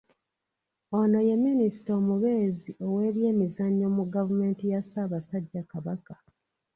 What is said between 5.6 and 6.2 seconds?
Kabaka.